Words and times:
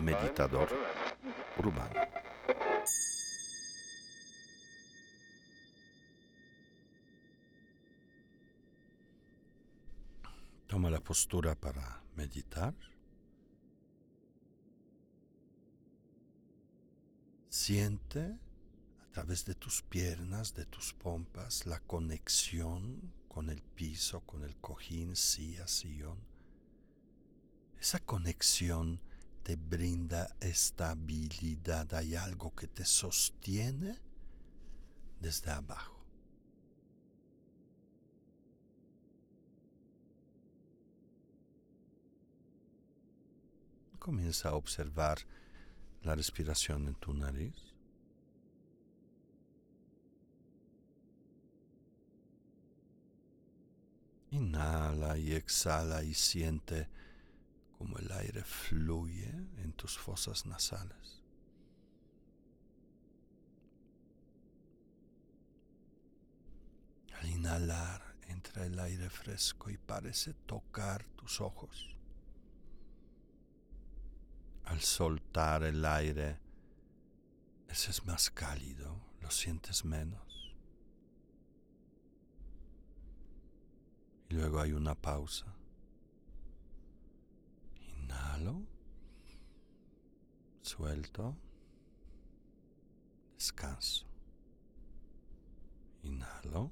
Meditador 0.00 0.68
urbano. 1.58 2.00
Toma 10.66 10.90
la 10.90 11.00
postura 11.00 11.54
para 11.54 12.02
meditar. 12.14 12.74
Siente 17.48 18.20
a 18.20 19.10
través 19.12 19.44
de 19.44 19.54
tus 19.54 19.82
piernas, 19.82 20.54
de 20.54 20.66
tus 20.66 20.92
pompas, 20.94 21.66
la 21.66 21.80
conexión 21.80 23.12
con 23.38 23.50
el 23.50 23.62
piso, 23.62 24.20
con 24.22 24.42
el 24.42 24.56
cojín, 24.56 25.14
silla, 25.14 25.68
sillón. 25.68 26.18
Esa 27.80 28.00
conexión 28.00 29.00
te 29.44 29.54
brinda 29.54 30.34
estabilidad, 30.40 31.94
hay 31.94 32.16
algo 32.16 32.52
que 32.52 32.66
te 32.66 32.84
sostiene 32.84 33.96
desde 35.20 35.52
abajo. 35.52 36.04
Comienza 44.00 44.48
a 44.48 44.54
observar 44.54 45.18
la 46.02 46.16
respiración 46.16 46.88
en 46.88 46.96
tu 46.96 47.14
nariz. 47.14 47.67
Inhala 54.38 55.18
y 55.18 55.34
exhala 55.34 56.02
y 56.02 56.14
siente 56.14 56.88
como 57.76 57.98
el 57.98 58.10
aire 58.12 58.42
fluye 58.44 59.30
en 59.58 59.72
tus 59.72 59.98
fosas 59.98 60.46
nasales. 60.46 61.22
Al 67.20 67.28
inhalar 67.28 68.16
entra 68.28 68.64
el 68.64 68.78
aire 68.78 69.10
fresco 69.10 69.70
y 69.70 69.76
parece 69.76 70.34
tocar 70.46 71.04
tus 71.16 71.40
ojos 71.40 71.98
al 74.68 74.80
soltar 74.82 75.64
el 75.64 75.84
aire, 75.84 76.38
ese 77.68 77.90
es 77.90 78.04
más 78.04 78.30
cálido, 78.30 79.00
lo 79.22 79.30
sientes 79.30 79.84
menos. 79.84 80.54
Y 84.27 84.27
luego 84.38 84.60
hay 84.60 84.72
una 84.72 84.94
pausa. 84.94 85.46
Inhalo, 87.96 88.62
suelto, 90.62 91.36
descanso. 93.34 94.06
Inhalo, 96.04 96.70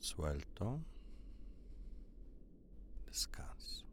suelto, 0.00 0.80
descanso. 3.06 3.86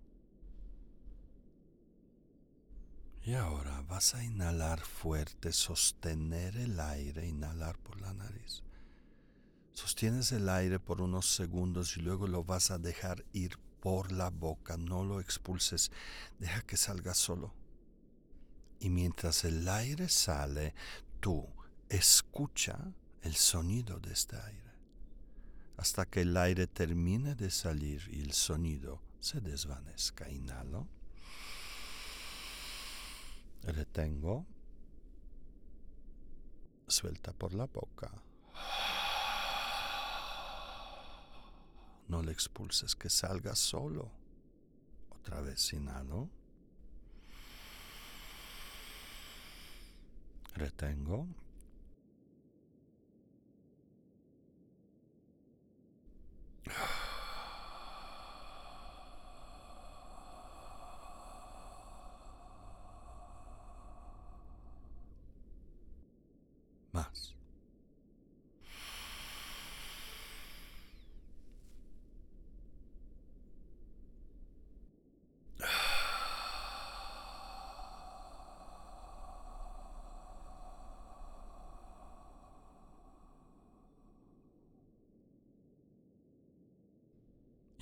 Y 3.22 3.34
ahora 3.36 3.82
vas 3.84 4.14
a 4.14 4.26
inhalar 4.26 4.82
fuerte, 4.82 5.54
sostener 5.54 6.58
el 6.58 6.78
aire, 6.82 7.28
inhalar 7.28 7.78
por 7.78 8.02
la 8.02 8.14
nariz. 8.14 8.62
Sostienes 9.80 10.34
el 10.34 10.50
aire 10.50 10.78
por 10.78 11.02
unos 11.02 11.34
segundos 11.34 11.96
y 11.96 12.02
luego 12.02 12.28
lo 12.28 12.44
vas 12.44 12.70
a 12.70 12.78
dejar 12.78 13.24
ir 13.32 13.58
por 13.80 14.12
la 14.12 14.30
boca. 14.30 14.76
No 14.76 15.06
lo 15.06 15.22
expulses, 15.22 15.90
deja 16.38 16.64
que 16.64 16.76
salga 16.76 17.14
solo. 17.14 17.54
Y 18.82 18.90
mientras 18.90 19.46
el 19.46 19.70
aire 19.70 20.10
sale, 20.10 20.76
tú 21.22 21.48
escucha 21.88 22.78
el 23.22 23.36
sonido 23.36 24.02
de 24.02 24.12
este 24.12 24.36
aire. 24.36 24.74
Hasta 25.78 26.06
que 26.06 26.24
el 26.24 26.36
aire 26.36 26.68
termine 26.68 27.36
de 27.36 27.50
salir 27.50 28.06
y 28.12 28.20
el 28.20 28.34
sonido 28.34 29.02
se 29.22 29.40
desvanezca. 29.40 30.30
Inhalo. 30.30 30.90
Retengo. 33.64 34.46
Suelta 36.86 37.32
por 37.32 37.54
la 37.54 37.68
boca. 37.68 38.12
No 42.10 42.24
le 42.24 42.32
expulses, 42.32 42.96
que 42.96 43.10
salga 43.10 43.56
solo. 43.56 44.12
Otra 45.12 45.42
vez 45.42 45.74
inhalo. 45.74 46.28
Retengo. 50.56 51.28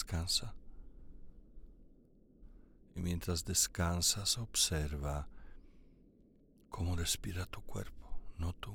Descansa. 0.00 0.54
Y 2.94 3.00
mientras 3.00 3.44
descansas, 3.44 4.38
observa 4.38 5.28
cómo 6.70 6.96
respira 6.96 7.44
tu 7.44 7.60
cuerpo, 7.60 8.08
no 8.38 8.54
tú. 8.54 8.74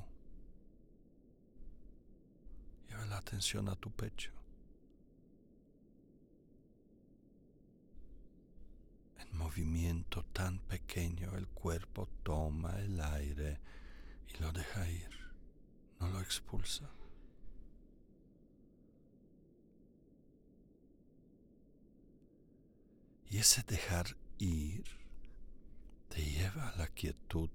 la 3.08 3.18
atención 3.18 3.68
a 3.68 3.76
tu 3.76 3.90
pecho. 3.90 4.30
En 9.18 9.36
movimiento 9.36 10.24
tan 10.32 10.58
pequeño 10.60 11.36
el 11.36 11.46
cuerpo 11.48 12.08
toma 12.22 12.78
el 12.80 13.00
aire 13.00 13.60
y 14.28 14.42
lo 14.42 14.52
deja 14.52 14.88
ir, 14.88 15.10
no 16.00 16.08
lo 16.08 16.20
expulsa. 16.20 16.95
Y 23.30 23.38
ese 23.38 23.62
dejar 23.62 24.16
ir 24.38 24.84
te 26.08 26.24
lleva 26.24 26.68
a 26.68 26.76
la 26.76 26.86
quietud 26.88 27.50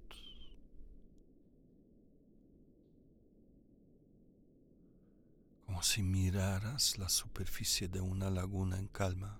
como 5.66 5.82
si 5.82 6.02
miraras 6.02 6.98
la 6.98 7.08
superficie 7.08 7.88
de 7.88 8.00
una 8.00 8.28
laguna 8.30 8.78
en 8.78 8.88
calma. 8.88 9.38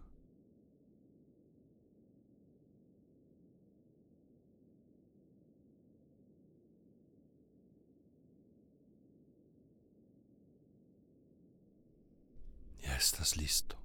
Ya 12.80 12.96
estás 12.96 13.36
listo 13.36 13.81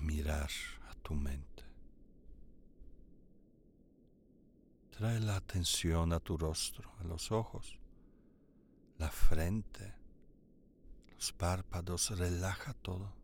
mirar 0.00 0.50
a 0.88 0.94
tu 0.94 1.14
mente. 1.14 1.64
Trae 4.90 5.20
la 5.20 5.36
atención 5.36 6.12
a 6.12 6.20
tu 6.20 6.36
rostro, 6.36 6.92
a 6.98 7.04
los 7.04 7.30
ojos, 7.32 7.78
la 8.98 9.10
frente, 9.10 9.94
los 11.12 11.32
párpados, 11.32 12.18
relaja 12.18 12.74
todo. 12.74 13.14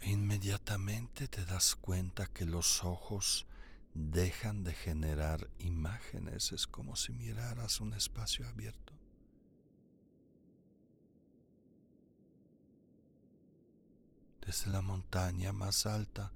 E 0.00 0.10
inmediatamente 0.10 1.28
te 1.28 1.44
das 1.44 1.74
cuenta 1.74 2.26
que 2.26 2.44
los 2.44 2.84
ojos 2.84 3.46
dejan 3.94 4.62
de 4.64 4.74
generar 4.74 5.48
imágenes, 5.58 6.52
es 6.52 6.66
como 6.66 6.96
si 6.96 7.12
miraras 7.12 7.80
un 7.80 7.94
espacio 7.94 8.46
abierto. 8.46 8.95
Desde 14.46 14.70
la 14.70 14.80
montaña 14.80 15.52
más 15.52 15.86
alta 15.86 16.30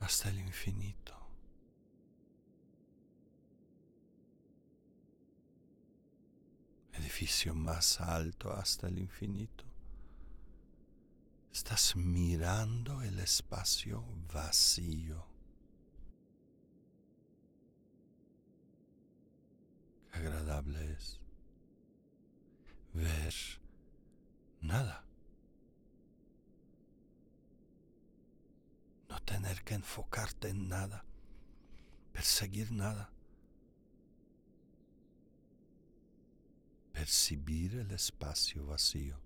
hasta 0.00 0.28
el 0.28 0.40
infinito. 0.40 1.16
Edificio 6.94 7.54
más 7.54 8.00
alto 8.00 8.52
hasta 8.52 8.88
el 8.88 8.98
infinito. 8.98 9.64
Estás 11.52 11.94
mirando 11.94 13.02
el 13.02 13.20
espacio 13.20 14.04
vacío. 14.32 15.24
Qué 20.10 20.18
agradable 20.18 20.92
es 20.92 21.20
ver 22.92 23.32
nada. 24.60 25.04
No 29.14 29.20
tener 29.20 29.62
que 29.62 29.74
enfocarte 29.74 30.48
en 30.48 30.68
nada, 30.68 31.04
perseguir 32.12 32.72
nada, 32.72 33.12
percibir 36.92 37.76
el 37.76 37.92
espacio 37.92 38.66
vacío. 38.66 39.16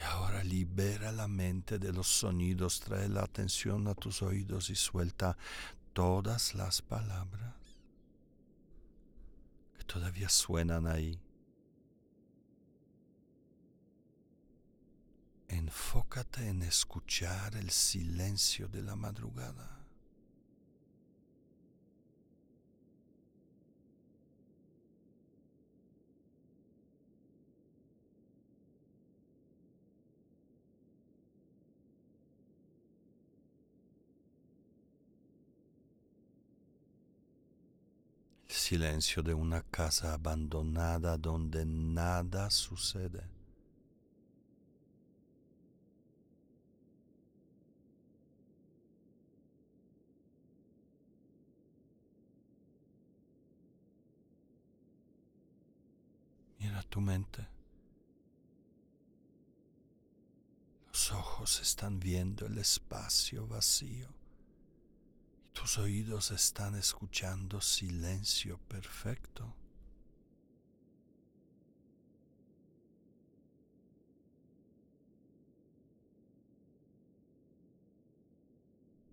Ahora 0.00 0.42
libera 0.42 1.12
la 1.12 1.28
mente 1.28 1.78
de 1.78 1.92
los 1.92 2.08
sonidos, 2.08 2.80
trae 2.80 3.08
la 3.08 3.22
atención 3.22 3.86
a 3.86 3.94
tus 3.94 4.22
oídos 4.22 4.70
y 4.70 4.74
suelta 4.74 5.36
todas 5.92 6.54
las 6.54 6.82
palabras 6.82 7.61
todavía 9.82 10.28
suenan 10.28 10.86
ahí. 10.86 11.20
Enfócate 15.48 16.48
en 16.48 16.62
escuchar 16.62 17.56
el 17.56 17.70
silencio 17.70 18.68
de 18.68 18.82
la 18.82 18.96
madrugada. 18.96 19.81
Silencio 38.72 39.22
de 39.22 39.34
una 39.34 39.60
casa 39.60 40.14
abandonada 40.14 41.18
donde 41.18 41.66
nada 41.66 42.48
sucede. 42.48 43.22
Mira 56.58 56.82
tu 56.84 57.02
mente. 57.02 57.46
Los 60.86 61.12
ojos 61.12 61.60
están 61.60 62.00
viendo 62.00 62.46
el 62.46 62.56
espacio 62.56 63.46
vacío. 63.46 64.21
Tus 65.52 65.78
oídos 65.78 66.30
están 66.30 66.74
escuchando 66.74 67.60
silencio 67.60 68.58
perfecto. 68.68 69.54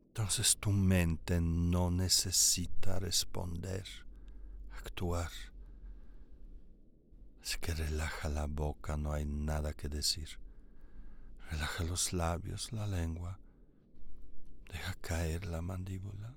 Entonces 0.07 0.57
tu 0.57 0.71
mente 0.71 1.39
no 1.39 1.91
necesita 1.91 2.99
responder, 2.99 3.85
actuar. 4.83 5.31
Así 7.41 7.57
que 7.59 7.73
relaja 7.73 8.27
la 8.27 8.45
boca, 8.45 8.97
no 8.97 9.13
hay 9.13 9.25
nada 9.25 9.73
que 9.73 9.87
decir. 9.87 10.39
Relaja 11.49 11.83
los 11.83 12.11
labios, 12.11 12.71
la 12.73 12.85
lengua 12.85 13.38
Deja 14.69 14.93
caer 15.01 15.45
la 15.45 15.61
mandíbula. 15.61 16.33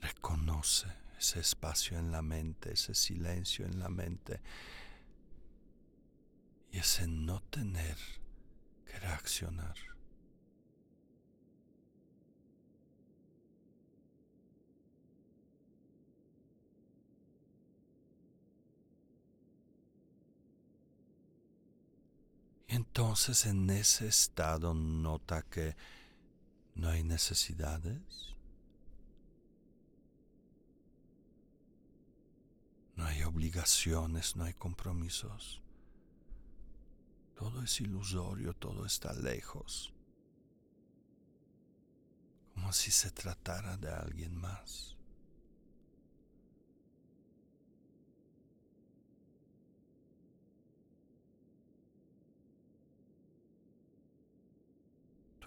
Reconoce 0.00 0.88
ese 1.18 1.40
espacio 1.40 1.98
en 1.98 2.10
la 2.10 2.22
mente, 2.22 2.72
ese 2.72 2.94
silencio 2.94 3.64
en 3.64 3.78
la 3.78 3.88
mente 3.88 4.40
y 6.72 6.78
ese 6.78 7.06
no 7.06 7.40
tener 7.42 7.96
que 8.84 8.98
reaccionar. 8.98 9.91
Entonces 22.72 23.44
en 23.44 23.68
ese 23.68 24.08
estado 24.08 24.72
nota 24.72 25.42
que 25.42 25.76
no 26.74 26.88
hay 26.88 27.04
necesidades, 27.04 28.34
no 32.96 33.04
hay 33.04 33.24
obligaciones, 33.24 34.36
no 34.36 34.44
hay 34.44 34.54
compromisos. 34.54 35.60
Todo 37.34 37.62
es 37.62 37.78
ilusorio, 37.82 38.54
todo 38.54 38.86
está 38.86 39.12
lejos, 39.12 39.92
como 42.54 42.72
si 42.72 42.90
se 42.90 43.10
tratara 43.10 43.76
de 43.76 43.92
alguien 43.92 44.34
más. 44.34 44.96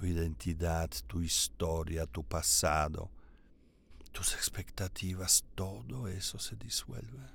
Tu 0.06 0.12
identidad, 0.12 0.92
tu 1.08 1.22
historia, 1.22 2.06
tu 2.06 2.24
pasado, 2.24 3.10
tus 4.12 4.36
expectativas, 4.36 5.44
todo 5.56 6.08
eso 6.08 6.38
se 6.38 6.56
disuelve. 6.56 7.28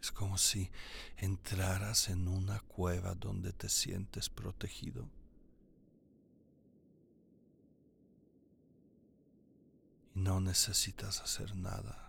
Es 0.00 0.12
como 0.12 0.38
si 0.38 0.70
entraras 1.16 2.08
en 2.10 2.28
una 2.28 2.60
cueva 2.60 3.14
donde 3.16 3.52
te 3.52 3.68
sientes 3.68 4.28
protegido. 4.28 5.08
Y 10.14 10.20
no 10.20 10.40
necesitas 10.40 11.20
hacer 11.20 11.56
nada. 11.56 12.07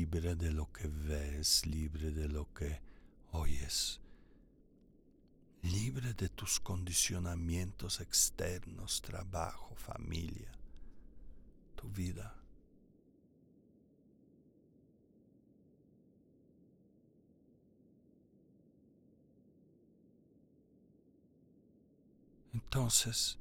Libre 0.00 0.34
de 0.34 0.50
lo 0.50 0.72
que 0.72 0.88
ves, 0.88 1.66
libre 1.66 2.10
de 2.10 2.26
lo 2.26 2.50
que 2.54 2.80
oyes, 3.32 4.00
libre 5.60 6.14
de 6.14 6.30
tus 6.30 6.58
condicionamientos 6.58 8.00
externos, 8.00 9.02
trabajo, 9.02 9.74
familia, 9.74 10.50
tu 11.74 11.86
vida. 11.90 12.34
Entonces 22.54 23.38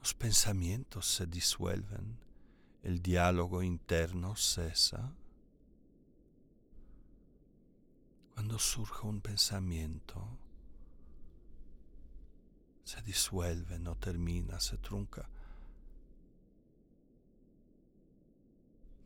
los 0.00 0.12
pensamientos 0.12 1.06
se 1.06 1.26
disuelven, 1.26 2.18
el 2.82 3.00
diálogo 3.00 3.62
interno 3.62 4.34
cesa. 4.34 5.14
Cuando 8.34 8.58
surge 8.58 9.06
un 9.06 9.20
pensamiento, 9.20 10.26
se 12.84 13.00
disuelve, 13.02 13.78
no 13.78 13.96
termina, 13.96 14.58
se 14.60 14.76
trunca, 14.78 15.28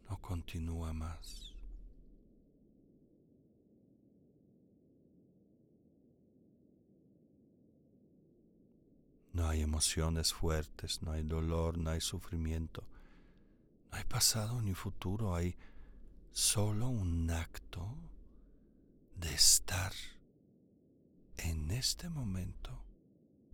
no 0.09 0.21
continúa 0.21 0.93
más. 0.93 1.53
No 9.33 9.49
hay 9.49 9.61
emociones 9.61 10.33
fuertes, 10.33 11.03
no 11.03 11.13
hay 11.13 11.23
dolor, 11.23 11.77
no 11.77 11.91
hay 11.91 12.01
sufrimiento, 12.01 12.85
no 13.91 13.99
hay 13.99 14.05
pasado 14.05 14.63
ni 14.63 14.73
futuro, 14.73 15.35
hay 15.35 15.55
solo 16.33 16.89
un 16.89 17.31
acto 17.31 17.87
de 19.17 19.35
estar 19.35 19.93
en 21.39 21.71
este 21.71 22.09
momento 22.09 22.83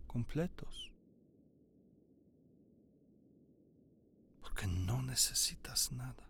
completos. 0.07 0.91
Porque 4.41 4.67
no 4.67 5.01
necesitas 5.01 5.91
nada. 5.91 6.29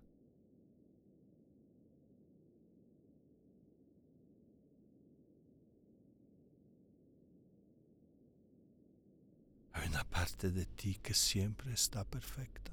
Hay 9.73 9.87
una 9.89 10.03
parte 10.03 10.51
de 10.51 10.65
ti 10.65 10.95
que 11.01 11.13
siempre 11.13 11.73
está 11.73 12.03
perfecta, 12.05 12.71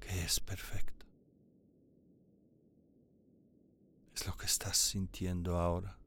que 0.00 0.24
es 0.24 0.40
perfecta. 0.40 1.06
Es 4.14 4.26
lo 4.26 4.36
que 4.36 4.46
estás 4.46 4.76
sintiendo 4.76 5.60
ahora. 5.60 5.97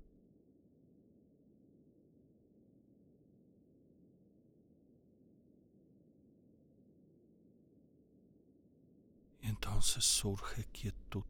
Entonces 9.42 10.04
surge 10.04 10.66
quietud. 10.72 11.24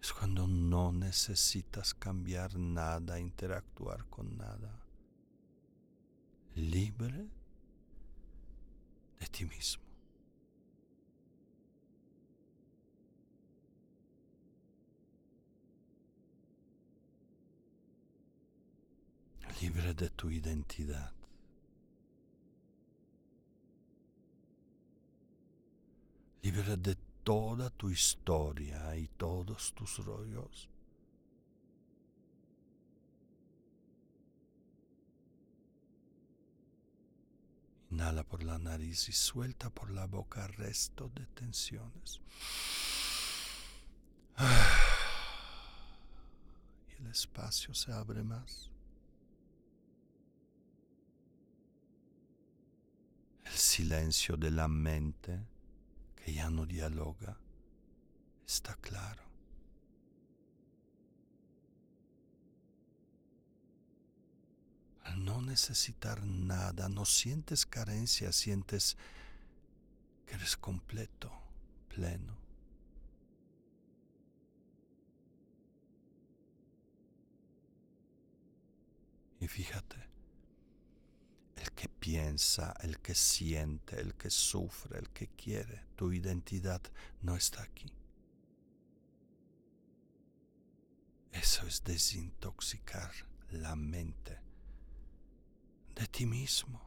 Es 0.00 0.12
cuando 0.12 0.46
no 0.46 0.92
necesitas 0.92 1.94
cambiar 1.94 2.58
nada, 2.58 3.18
interactuar 3.18 4.04
con 4.06 4.36
nada. 4.36 4.82
Libre 6.54 7.26
de 9.18 9.26
ti 9.26 9.44
mismo. 9.44 9.82
Libre 19.60 19.94
de 19.94 20.10
tu 20.10 20.30
identidad. 20.30 21.23
De 26.62 26.94
toda 27.24 27.68
tu 27.70 27.90
historia 27.90 28.96
y 28.96 29.08
todos 29.08 29.74
tus 29.74 29.98
rollos. 29.98 30.68
Inhala 37.90 38.22
por 38.22 38.44
la 38.44 38.58
nariz 38.58 39.08
y 39.08 39.12
suelta 39.12 39.68
por 39.70 39.90
la 39.90 40.06
boca 40.06 40.46
resto 40.46 41.10
de 41.14 41.26
tensiones. 41.26 42.20
Y 46.88 47.02
el 47.02 47.10
espacio 47.10 47.74
se 47.74 47.92
abre 47.92 48.22
más. 48.22 48.70
El 53.44 53.52
silencio 53.52 54.36
de 54.36 54.50
la 54.52 54.68
mente 54.68 55.53
que 56.24 56.32
ya 56.32 56.48
no 56.48 56.64
dialoga, 56.64 57.36
está 58.46 58.74
claro. 58.76 59.22
Al 65.02 65.22
no 65.22 65.42
necesitar 65.42 66.24
nada, 66.24 66.88
no 66.88 67.04
sientes 67.04 67.66
carencia, 67.66 68.32
sientes 68.32 68.96
que 70.24 70.36
eres 70.36 70.56
completo, 70.56 71.30
pleno. 71.88 72.38
Y 79.40 79.46
fíjate, 79.46 80.03
piensa, 82.04 82.74
el 82.82 82.98
que 82.98 83.14
siente, 83.14 83.98
el 83.98 84.14
que 84.14 84.28
sufre, 84.28 84.98
el 84.98 85.08
que 85.08 85.28
quiere. 85.28 85.84
Tu 85.96 86.12
identidad 86.12 86.82
no 87.22 87.34
está 87.34 87.62
aquí. 87.62 87.90
Eso 91.32 91.66
es 91.66 91.82
desintoxicar 91.82 93.10
la 93.52 93.74
mente 93.74 94.38
de 95.94 96.06
ti 96.08 96.26
mismo. 96.26 96.78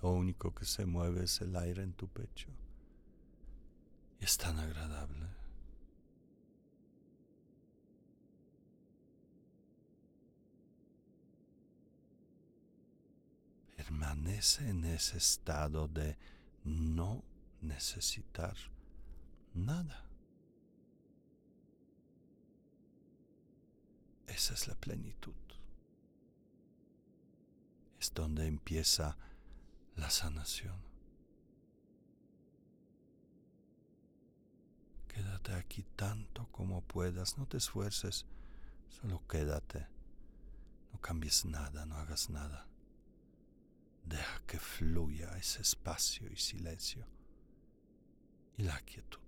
Lo 0.00 0.10
único 0.12 0.54
que 0.54 0.64
se 0.64 0.86
mueve 0.86 1.24
es 1.24 1.40
el 1.40 1.56
aire 1.56 1.82
en 1.82 1.94
tu 1.94 2.06
pecho. 2.06 2.54
Es 4.24 4.38
tan 4.38 4.58
agradable. 4.58 5.26
Permanece 13.76 14.66
en 14.70 14.86
ese 14.86 15.18
estado 15.18 15.88
de 15.88 16.16
no 16.64 17.22
necesitar 17.60 18.56
nada. 19.52 20.06
Esa 24.26 24.54
es 24.54 24.68
la 24.68 24.74
plenitud. 24.74 25.34
Es 28.00 28.14
donde 28.14 28.46
empieza 28.46 29.18
la 29.96 30.08
sanación. 30.08 30.93
Aquí 35.52 35.84
tanto 35.96 36.48
como 36.50 36.82
puedas, 36.82 37.36
no 37.38 37.46
te 37.46 37.58
esfuerces, 37.58 38.26
solo 38.88 39.26
quédate. 39.28 39.86
No 40.92 41.00
cambies 41.00 41.44
nada, 41.44 41.84
no 41.86 41.96
hagas 41.96 42.30
nada. 42.30 42.66
Deja 44.04 44.40
que 44.46 44.58
fluya 44.58 45.36
ese 45.36 45.62
espacio 45.62 46.30
y 46.30 46.36
silencio 46.36 47.06
y 48.56 48.62
la 48.62 48.80
quietud. 48.82 49.23